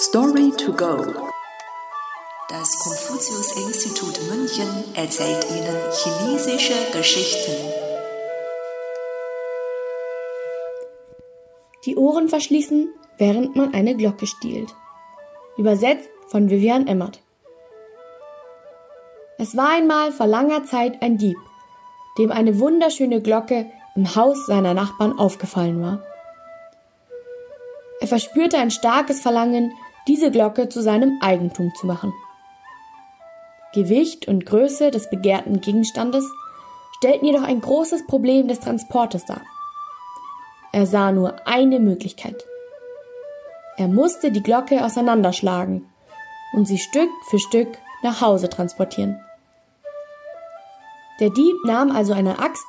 Story 0.00 0.52
to 0.56 0.72
go. 0.72 0.96
Das 2.48 2.78
Konfuzius-Institut 2.78 4.30
München 4.30 4.84
erzählt 4.94 5.44
Ihnen 5.50 5.76
chinesische 5.90 6.74
Geschichten. 6.92 7.50
Die 11.84 11.96
Ohren 11.96 12.28
verschließen, 12.28 12.94
während 13.16 13.56
man 13.56 13.74
eine 13.74 13.96
Glocke 13.96 14.28
stiehlt. 14.28 14.72
Übersetzt 15.56 16.08
von 16.28 16.48
Vivian 16.48 16.86
Emmert. 16.86 17.20
Es 19.36 19.56
war 19.56 19.70
einmal 19.70 20.12
vor 20.12 20.28
langer 20.28 20.64
Zeit 20.64 21.02
ein 21.02 21.18
Dieb, 21.18 21.38
dem 22.18 22.30
eine 22.30 22.60
wunderschöne 22.60 23.20
Glocke 23.20 23.66
im 23.96 24.14
Haus 24.14 24.46
seiner 24.46 24.74
Nachbarn 24.74 25.18
aufgefallen 25.18 25.82
war. 25.82 26.04
Er 28.00 28.06
verspürte 28.06 28.58
ein 28.58 28.70
starkes 28.70 29.20
Verlangen, 29.20 29.72
diese 30.08 30.30
Glocke 30.30 30.68
zu 30.68 30.82
seinem 30.82 31.18
Eigentum 31.20 31.72
zu 31.74 31.86
machen. 31.86 32.12
Gewicht 33.74 34.26
und 34.26 34.46
Größe 34.46 34.90
des 34.90 35.10
begehrten 35.10 35.60
Gegenstandes 35.60 36.24
stellten 36.96 37.26
jedoch 37.26 37.42
ein 37.42 37.60
großes 37.60 38.06
Problem 38.06 38.48
des 38.48 38.60
Transportes 38.60 39.26
dar. 39.26 39.42
Er 40.72 40.86
sah 40.86 41.12
nur 41.12 41.46
eine 41.46 41.78
Möglichkeit. 41.78 42.44
Er 43.76 43.88
musste 43.88 44.32
die 44.32 44.42
Glocke 44.42 44.84
auseinanderschlagen 44.84 45.86
und 46.52 46.66
sie 46.66 46.78
Stück 46.78 47.10
für 47.28 47.38
Stück 47.38 47.78
nach 48.02 48.20
Hause 48.20 48.48
transportieren. 48.48 49.20
Der 51.20 51.30
Dieb 51.30 51.56
nahm 51.64 51.90
also 51.90 52.14
eine 52.14 52.38
Axt 52.38 52.64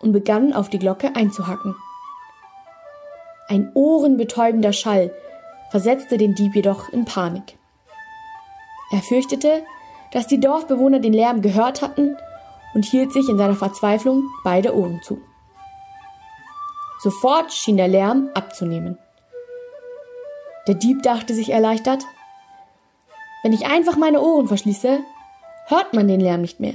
und 0.00 0.12
begann 0.12 0.52
auf 0.52 0.68
die 0.68 0.78
Glocke 0.78 1.14
einzuhacken. 1.14 1.76
Ein 3.48 3.70
ohrenbetäubender 3.74 4.72
Schall 4.72 5.12
versetzte 5.70 6.18
den 6.18 6.34
Dieb 6.34 6.54
jedoch 6.54 6.88
in 6.90 7.04
Panik. 7.04 7.58
Er 8.90 9.02
fürchtete, 9.02 9.64
dass 10.12 10.26
die 10.26 10.40
Dorfbewohner 10.40 11.00
den 11.00 11.12
Lärm 11.12 11.42
gehört 11.42 11.82
hatten 11.82 12.16
und 12.74 12.84
hielt 12.84 13.12
sich 13.12 13.28
in 13.28 13.38
seiner 13.38 13.56
Verzweiflung 13.56 14.24
beide 14.44 14.76
Ohren 14.76 15.00
zu. 15.02 15.20
Sofort 17.00 17.52
schien 17.52 17.76
der 17.76 17.88
Lärm 17.88 18.30
abzunehmen. 18.34 18.98
Der 20.66 20.74
Dieb 20.74 21.02
dachte 21.02 21.34
sich 21.34 21.50
erleichtert, 21.50 22.04
wenn 23.42 23.52
ich 23.52 23.66
einfach 23.66 23.96
meine 23.96 24.20
Ohren 24.20 24.48
verschließe, 24.48 25.00
hört 25.66 25.94
man 25.94 26.08
den 26.08 26.20
Lärm 26.20 26.40
nicht 26.40 26.58
mehr. 26.58 26.74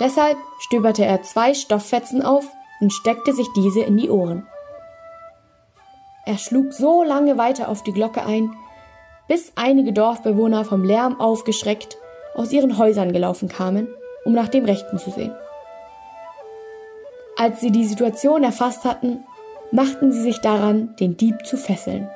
Deshalb 0.00 0.36
stöberte 0.60 1.04
er 1.04 1.22
zwei 1.22 1.54
Stofffetzen 1.54 2.22
auf 2.22 2.46
und 2.80 2.92
steckte 2.92 3.32
sich 3.32 3.48
diese 3.56 3.80
in 3.80 3.96
die 3.96 4.10
Ohren. 4.10 4.46
Er 6.28 6.36
schlug 6.36 6.74
so 6.74 7.02
lange 7.02 7.38
weiter 7.38 7.70
auf 7.70 7.82
die 7.82 7.94
Glocke 7.94 8.22
ein, 8.22 8.54
bis 9.28 9.52
einige 9.56 9.94
Dorfbewohner 9.94 10.66
vom 10.66 10.84
Lärm 10.84 11.18
aufgeschreckt 11.18 11.96
aus 12.34 12.52
ihren 12.52 12.76
Häusern 12.76 13.14
gelaufen 13.14 13.48
kamen, 13.48 13.88
um 14.26 14.34
nach 14.34 14.48
dem 14.48 14.66
Rechten 14.66 14.98
zu 14.98 15.08
sehen. 15.08 15.34
Als 17.38 17.62
sie 17.62 17.70
die 17.70 17.86
Situation 17.86 18.44
erfasst 18.44 18.84
hatten, 18.84 19.24
machten 19.72 20.12
sie 20.12 20.20
sich 20.20 20.38
daran, 20.42 20.94
den 21.00 21.16
Dieb 21.16 21.46
zu 21.46 21.56
fesseln. 21.56 22.10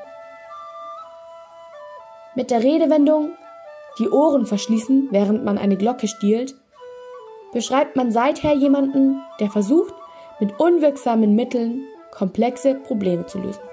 Mit 2.34 2.50
der 2.50 2.62
Redewendung 2.62 3.30
die 3.98 4.10
Ohren 4.10 4.44
verschließen, 4.44 5.08
während 5.10 5.42
man 5.42 5.56
eine 5.56 5.78
Glocke 5.78 6.06
stiehlt, 6.06 6.55
beschreibt 7.55 7.96
man 7.96 8.12
seither 8.12 8.52
jemanden, 8.52 9.22
der 9.40 9.48
versucht, 9.48 9.94
mit 10.38 10.60
unwirksamen 10.60 11.34
Mitteln 11.34 11.86
komplexe 12.10 12.74
Probleme 12.74 13.24
zu 13.24 13.38
lösen. 13.38 13.71